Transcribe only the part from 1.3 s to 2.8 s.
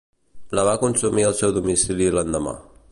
seu domicili l’endemà.